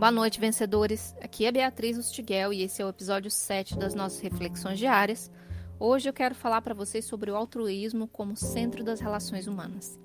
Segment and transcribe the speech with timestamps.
[0.00, 1.14] Boa noite, vencedores.
[1.20, 5.30] Aqui é Beatriz Ustiguel e esse é o episódio 7 das nossas reflexões diárias.
[5.78, 10.00] Hoje eu quero falar para vocês sobre o altruísmo como centro das relações humanas.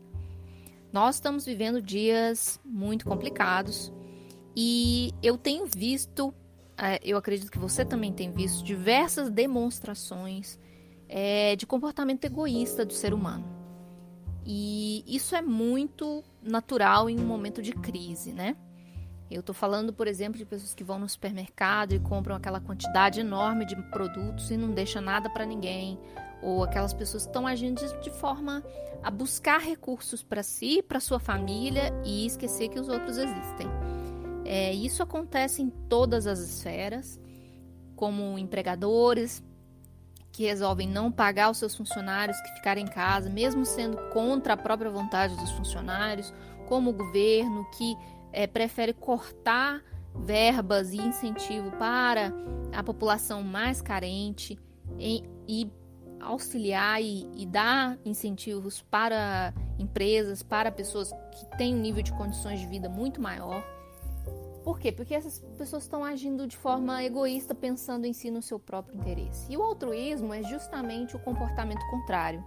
[0.92, 3.90] Nós estamos vivendo dias muito complicados
[4.54, 6.34] e eu tenho visto,
[6.78, 10.60] é, eu acredito que você também tem visto, diversas demonstrações
[11.08, 13.46] é, de comportamento egoísta do ser humano.
[14.46, 18.58] E isso é muito natural em um momento de crise, né?
[19.30, 23.20] Eu estou falando, por exemplo, de pessoas que vão no supermercado e compram aquela quantidade
[23.20, 26.00] enorme de produtos e não deixa nada para ninguém,
[26.42, 28.64] ou aquelas pessoas que estão agindo de, de forma
[29.02, 33.68] a buscar recursos para si, para sua família e esquecer que os outros existem.
[34.46, 37.20] É, isso acontece em todas as esferas,
[37.96, 39.44] como empregadores
[40.32, 44.58] que resolvem não pagar os seus funcionários que ficarem em casa, mesmo sendo contra a
[44.58, 46.34] própria vontade dos funcionários,
[46.68, 47.96] como o governo que
[48.36, 49.82] é, prefere cortar
[50.14, 52.34] verbas e incentivo para
[52.74, 54.60] a população mais carente
[55.00, 55.72] e, e
[56.20, 62.60] auxiliar e, e, dar incentivos para empresas, para pessoas que têm um nível de condições
[62.60, 63.64] de vida muito maior.
[64.64, 64.92] Por quê?
[64.92, 69.46] Porque essas pessoas estão agindo de forma egoísta, pensando em si no seu próprio interesse.
[69.50, 72.44] E o altruísmo é justamente o comportamento contrário.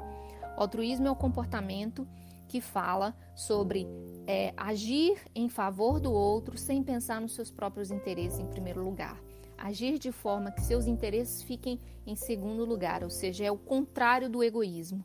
[0.57, 2.07] O altruísmo é o comportamento
[2.49, 3.87] que fala sobre
[4.27, 9.21] é, agir em favor do outro sem pensar nos seus próprios interesses em primeiro lugar.
[9.57, 14.29] Agir de forma que seus interesses fiquem em segundo lugar, ou seja, é o contrário
[14.29, 15.05] do egoísmo.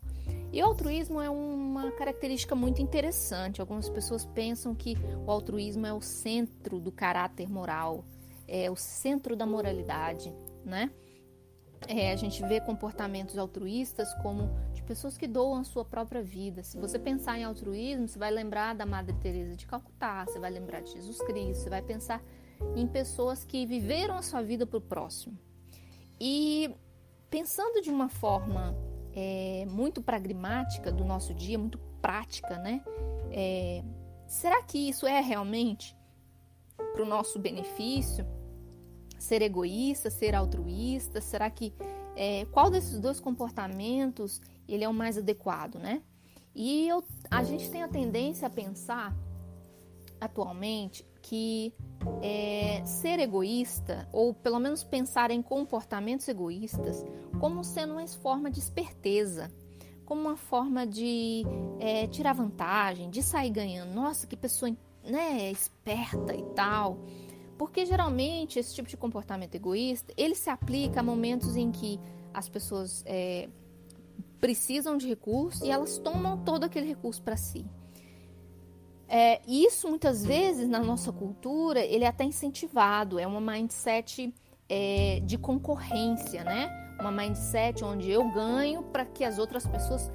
[0.52, 3.60] E o altruísmo é uma característica muito interessante.
[3.60, 8.06] Algumas pessoas pensam que o altruísmo é o centro do caráter moral,
[8.48, 10.32] é o centro da moralidade,
[10.64, 10.92] né?
[11.88, 14.50] É, a gente vê comportamentos altruístas como
[14.84, 16.64] pessoas que doam a sua própria vida.
[16.64, 20.52] Se você pensar em altruísmo, você vai lembrar da Madre Teresa de Calcutá, você vai
[20.52, 22.24] lembrar de Jesus Cristo, você vai pensar
[22.76, 25.38] em pessoas que viveram a sua vida para o próximo.
[26.20, 26.74] E
[27.30, 28.76] pensando de uma forma
[29.14, 32.84] é, muito pragmática do nosso dia, muito prática, né?
[33.32, 33.84] É,
[34.28, 35.98] será que isso é realmente
[36.94, 38.26] para o nosso benefício?
[39.18, 41.22] Ser egoísta, ser altruísta?
[41.22, 41.74] Será que
[42.16, 46.02] é, qual desses dois comportamentos ele é o mais adequado, né?
[46.56, 49.16] E eu, a gente tem a tendência a pensar
[50.22, 51.74] atualmente que
[52.22, 57.04] é, ser egoísta, ou pelo menos pensar em comportamentos egoístas,
[57.40, 59.52] como sendo uma forma de esperteza,
[60.06, 61.44] como uma forma de
[61.80, 63.94] é, tirar vantagem, de sair ganhando.
[63.94, 67.00] Nossa, que pessoa né, esperta e tal.
[67.58, 72.00] Porque geralmente esse tipo de comportamento egoísta ele se aplica a momentos em que
[72.34, 73.48] as pessoas é,
[74.44, 77.66] precisam de recursos e elas tomam todo aquele recurso para si.
[79.08, 84.34] É, isso muitas vezes na nossa cultura ele é até incentivado, é uma mindset
[84.68, 86.70] é, de concorrência, né?
[87.00, 90.12] Uma mindset onde eu ganho para que as outras pessoas,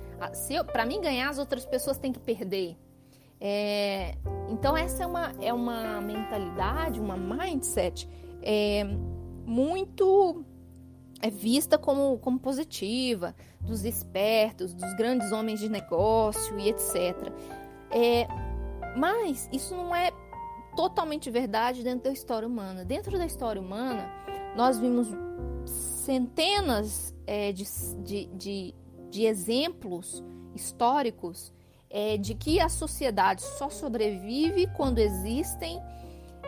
[0.73, 2.77] para mim ganhar as outras pessoas têm que perder.
[3.41, 4.15] É,
[4.51, 8.07] então essa é uma, é uma mentalidade, uma mindset
[8.43, 8.85] é,
[9.47, 10.45] muito
[11.21, 17.33] é vista como, como positiva, dos espertos, dos grandes homens de negócio e etc.
[17.91, 18.27] É,
[18.97, 20.11] mas isso não é
[20.77, 22.85] totalmente verdade dentro da história humana.
[22.85, 24.09] Dentro da história humana,
[24.57, 25.09] nós vimos
[25.67, 27.65] centenas é, de,
[28.05, 28.75] de, de,
[29.11, 30.25] de, exemplos
[30.55, 31.53] históricos
[31.91, 35.79] é, de que a sociedade só sobrevive quando existem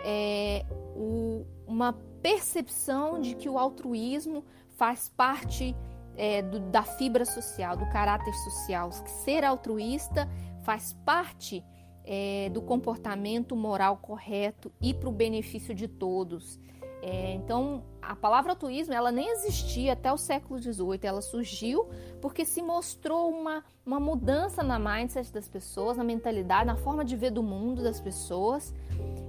[0.05, 0.65] é,
[0.97, 1.93] o, uma
[2.23, 4.45] percepção de que o altruísmo
[4.77, 5.75] faz parte
[6.17, 8.91] é, do, da fibra social, do caráter social.
[8.93, 10.29] Ser altruísta
[10.63, 11.65] faz parte
[12.05, 16.59] é, do comportamento moral correto e para o benefício de todos.
[17.03, 21.01] É, então, a palavra altruísmo ela nem existia até o século XVIII.
[21.03, 21.89] Ela surgiu
[22.21, 27.17] porque se mostrou uma, uma mudança na mindset das pessoas, na mentalidade, na forma de
[27.17, 28.75] ver do mundo das pessoas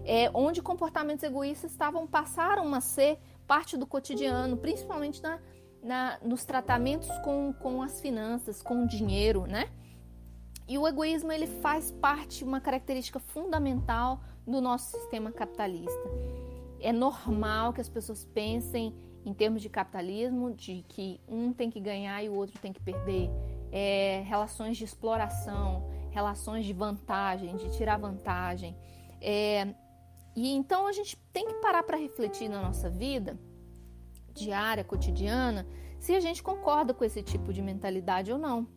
[0.06, 5.40] é, onde comportamentos egoístas estavam passaram a ser parte do cotidiano, principalmente na,
[5.84, 9.69] na, nos tratamentos com, com as finanças, com o dinheiro, né?
[10.68, 16.10] E o egoísmo ele faz parte, uma característica fundamental do nosso sistema capitalista.
[16.81, 18.95] É normal que as pessoas pensem
[19.25, 22.81] em termos de capitalismo, de que um tem que ganhar e o outro tem que
[22.81, 23.30] perder.
[23.72, 28.75] É, relações de exploração, relações de vantagem, de tirar vantagem.
[29.22, 29.74] É,
[30.36, 33.38] e então a gente tem que parar para refletir na nossa vida
[34.33, 35.68] diária, cotidiana,
[36.00, 38.68] se a gente concorda com esse tipo de mentalidade ou não.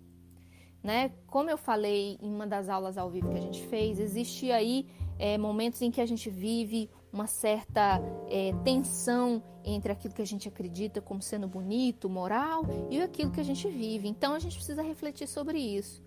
[0.83, 1.13] Né?
[1.27, 4.87] Como eu falei em uma das aulas ao vivo que a gente fez, existe aí
[5.19, 10.27] é, momentos em que a gente vive uma certa é, tensão entre aquilo que a
[10.27, 14.09] gente acredita como sendo bonito, moral, e aquilo que a gente vive.
[14.09, 16.03] Então a gente precisa refletir sobre isso.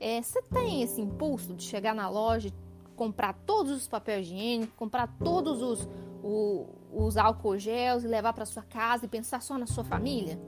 [0.00, 2.50] É, você tem esse impulso de chegar na loja,
[2.96, 5.88] comprar todos os papéis higiênicos, comprar todos os,
[6.24, 10.40] o, os álcool gels e levar para sua casa e pensar só na sua família?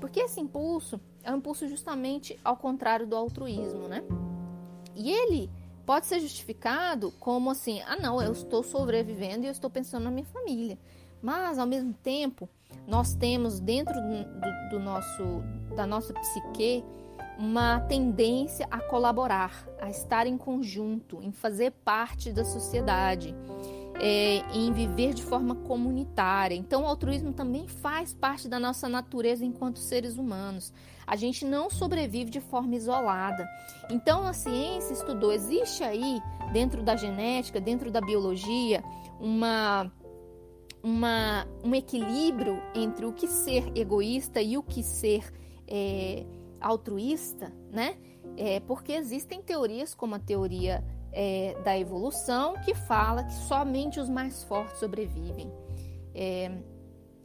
[0.00, 4.02] Porque esse impulso é um impulso justamente ao contrário do altruísmo, né?
[4.96, 5.50] E ele
[5.86, 10.10] pode ser justificado como assim: ah, não, eu estou sobrevivendo e eu estou pensando na
[10.10, 10.78] minha família.
[11.22, 12.48] Mas, ao mesmo tempo,
[12.86, 15.42] nós temos dentro do, do, nosso,
[15.76, 16.82] da nossa psique
[17.38, 23.34] uma tendência a colaborar, a estar em conjunto, em fazer parte da sociedade,
[24.00, 26.54] é, em viver de forma comunitária.
[26.54, 30.72] Então, o altruísmo também faz parte da nossa natureza enquanto seres humanos.
[31.06, 33.46] A gente não sobrevive de forma isolada.
[33.90, 36.20] Então, a ciência estudou, existe aí,
[36.52, 38.82] dentro da genética, dentro da biologia,
[39.20, 39.92] uma
[40.82, 45.30] uma, um equilíbrio entre o que ser egoísta e o que ser
[45.68, 46.24] é,
[46.58, 47.98] altruísta, né?
[48.36, 50.82] É, porque existem teorias como a teoria
[51.12, 55.52] é, da evolução que fala que somente os mais fortes sobrevivem.
[56.14, 56.50] É,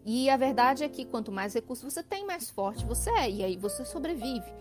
[0.05, 3.43] e a verdade é que quanto mais recursos você tem, mais forte você é, e
[3.43, 4.53] aí você sobrevive.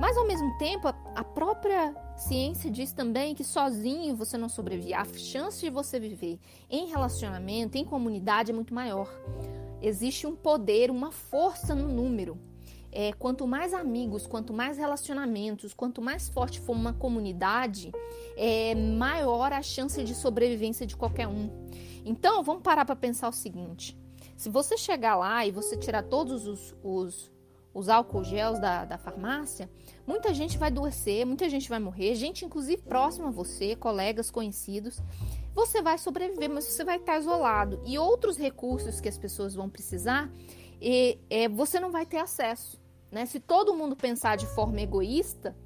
[0.00, 4.94] Mas ao mesmo tempo, a própria ciência diz também que sozinho você não sobrevive.
[4.94, 9.08] A chance de você viver em relacionamento, em comunidade é muito maior.
[9.80, 12.38] Existe um poder, uma força no número
[12.92, 17.92] é, quanto mais amigos, quanto mais relacionamentos, quanto mais forte for uma comunidade,
[18.36, 21.50] é maior a chance de sobrevivência de qualquer um.
[22.04, 23.98] Então, vamos parar para pensar o seguinte:
[24.36, 27.32] se você chegar lá e você tirar todos os, os,
[27.74, 29.68] os álcool gels da, da farmácia,
[30.06, 35.00] muita gente vai adoecer, muita gente vai morrer, gente inclusive próxima a você, colegas, conhecidos.
[35.54, 37.80] Você vai sobreviver, mas você vai estar isolado.
[37.86, 40.30] E outros recursos que as pessoas vão precisar,
[40.80, 42.80] e, é, você não vai ter acesso.
[43.10, 43.26] Né?
[43.26, 45.56] Se todo mundo pensar de forma egoísta,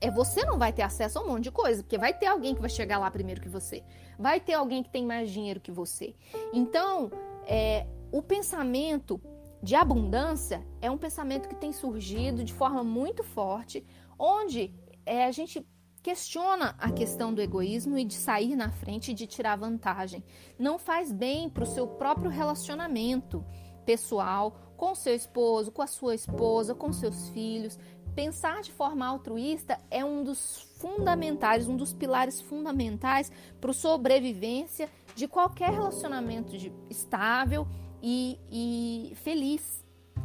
[0.00, 2.54] é você não vai ter acesso a um monte de coisa, porque vai ter alguém
[2.54, 3.82] que vai chegar lá primeiro que você,
[4.18, 6.14] vai ter alguém que tem mais dinheiro que você.
[6.52, 7.10] Então,
[7.46, 9.20] é, o pensamento
[9.62, 13.84] de abundância é um pensamento que tem surgido de forma muito forte,
[14.18, 14.74] onde
[15.04, 15.66] é, a gente
[16.02, 20.24] questiona a questão do egoísmo e de sair na frente e de tirar vantagem.
[20.58, 23.44] Não faz bem para o seu próprio relacionamento
[23.90, 27.76] pessoal, com seu esposo, com a sua esposa, com seus filhos.
[28.14, 34.88] Pensar de forma altruísta é um dos fundamentais, um dos pilares fundamentais para a sobrevivência
[35.16, 37.66] de qualquer relacionamento de, estável
[38.00, 39.84] e, e feliz.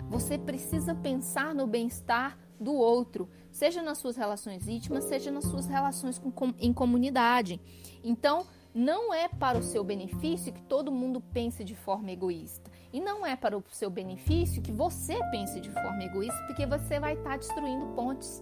[0.10, 5.66] Você precisa pensar no bem-estar do outro, seja nas suas relações íntimas, seja nas suas
[5.66, 7.60] relações com, com, em comunidade.
[8.04, 8.46] Então,
[8.76, 12.70] não é para o seu benefício que todo mundo pense de forma egoísta.
[12.96, 16.98] E não é para o seu benefício que você pense de forma egoísta, porque você
[16.98, 18.42] vai estar destruindo pontes.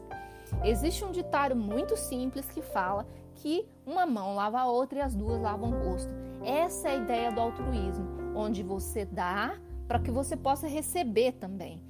[0.64, 3.04] Existe um ditado muito simples que fala
[3.34, 6.14] que uma mão lava a outra e as duas lavam o rosto.
[6.46, 8.06] Essa é a ideia do altruísmo,
[8.36, 9.58] onde você dá
[9.88, 11.82] para que você possa receber também.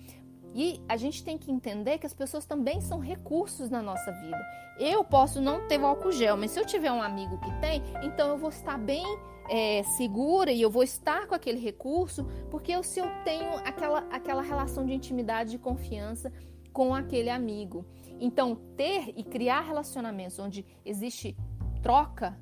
[0.54, 4.40] E a gente tem que entender que as pessoas também são recursos na nossa vida.
[4.80, 7.82] Eu posso não ter o álcool gel, mas se eu tiver um amigo que tem,
[8.04, 9.04] então eu vou estar bem
[9.50, 14.00] é, segura e eu vou estar com aquele recurso, porque eu, se eu tenho aquela,
[14.12, 16.32] aquela relação de intimidade, de confiança
[16.72, 17.86] com aquele amigo.
[18.20, 21.36] Então, ter e criar relacionamentos onde existe
[21.82, 22.38] troca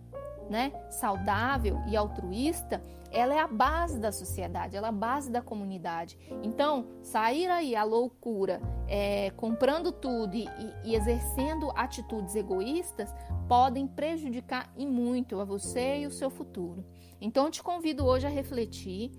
[0.49, 5.41] né, saudável e altruísta, ela é a base da sociedade, ela é a base da
[5.41, 6.17] comunidade.
[6.41, 10.47] Então, sair aí a loucura, é, comprando tudo e,
[10.83, 13.13] e, exercendo atitudes egoístas,
[13.47, 16.85] podem prejudicar e muito a você e o seu futuro.
[17.19, 19.11] Então, eu te convido hoje a refletir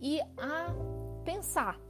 [0.00, 0.74] e a
[1.24, 1.87] pensar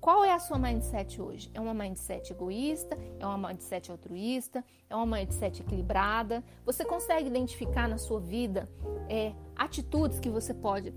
[0.00, 1.50] qual é a sua mindset hoje?
[1.52, 2.96] É uma mindset egoísta?
[3.18, 4.64] É uma mindset altruísta?
[4.88, 6.44] É uma mindset equilibrada?
[6.64, 8.68] Você consegue identificar na sua vida
[9.08, 10.94] é, atitudes que você pode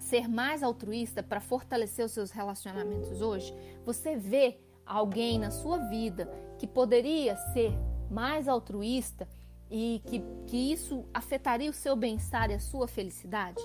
[0.00, 3.54] ser mais altruísta para fortalecer os seus relacionamentos hoje?
[3.84, 6.28] Você vê alguém na sua vida
[6.58, 7.72] que poderia ser
[8.10, 9.28] mais altruísta
[9.70, 13.62] e que, que isso afetaria o seu bem-estar e a sua felicidade?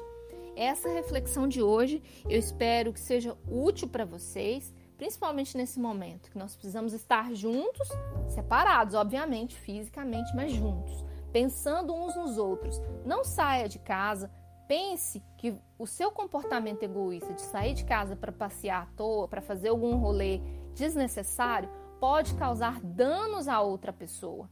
[0.56, 6.38] Essa reflexão de hoje eu espero que seja útil para vocês, principalmente nesse momento que
[6.38, 7.88] nós precisamos estar juntos,
[8.28, 12.82] separados, obviamente, fisicamente, mas juntos, pensando uns nos outros.
[13.06, 14.30] Não saia de casa,
[14.68, 19.42] pense que o seu comportamento egoísta de sair de casa para passear à toa, para
[19.42, 20.40] fazer algum rolê
[20.74, 24.50] desnecessário, pode causar danos a outra pessoa.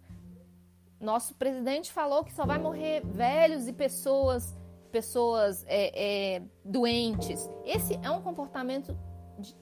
[0.99, 4.58] Nosso presidente falou que só vai morrer velhos e pessoas
[4.89, 7.49] pessoas é, é, doentes.
[7.65, 8.97] Esse é um comportamento
[9.37, 9.55] de,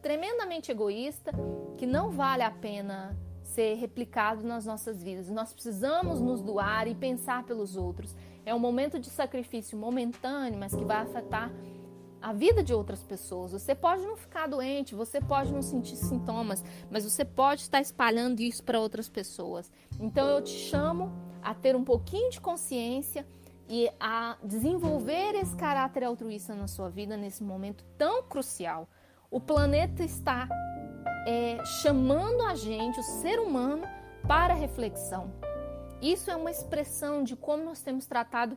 [0.00, 1.32] tremendamente egoísta
[1.76, 5.30] que não vale a pena ser replicado nas nossas vidas.
[5.30, 8.14] Nós precisamos nos doar e pensar pelos outros.
[8.44, 11.50] É um momento de sacrifício momentâneo, mas que vai afetar
[12.20, 13.52] a vida de outras pessoas.
[13.52, 18.40] Você pode não ficar doente, você pode não sentir sintomas, mas você pode estar espalhando
[18.40, 19.70] isso para outras pessoas.
[20.00, 23.24] Então eu te chamo a ter um pouquinho de consciência
[23.68, 28.88] e a desenvolver esse caráter altruísta na sua vida nesse momento tão crucial.
[29.30, 30.48] O planeta está
[31.26, 33.84] é, chamando a gente, o ser humano,
[34.26, 35.32] para reflexão.
[36.00, 38.56] Isso é uma expressão de como nós temos tratado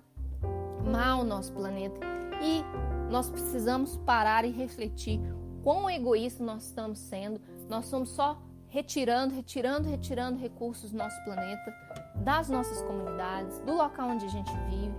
[0.84, 2.00] mal o nosso planeta
[2.42, 2.64] e
[3.12, 5.20] nós precisamos parar e refletir
[5.64, 7.42] quão egoísta nós estamos sendo.
[7.68, 11.74] Nós estamos só retirando, retirando, retirando recursos do nosso planeta,
[12.22, 14.96] das nossas comunidades, do local onde a gente vive.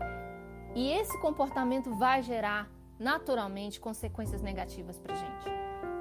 [0.75, 5.47] E esse comportamento vai gerar naturalmente consequências negativas para gente.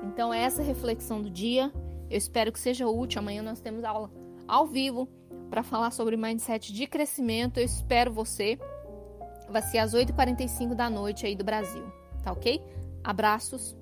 [0.03, 1.71] Então, é essa reflexão do dia.
[2.09, 3.19] Eu espero que seja útil.
[3.19, 4.11] Amanhã nós temos aula
[4.47, 5.07] ao vivo
[5.49, 7.57] para falar sobre mindset de crescimento.
[7.57, 8.59] Eu espero você.
[9.49, 11.83] Vai ser às 8h45 da noite aí do Brasil.
[12.23, 12.61] Tá ok?
[13.03, 13.78] Abraços.